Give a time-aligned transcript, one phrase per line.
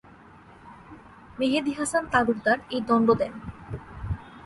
[1.39, 3.33] মেহেদী হাসান তালুকদার এই দণ্ড দেন।